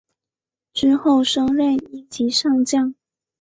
[0.73, 2.95] 之后升任一级上将。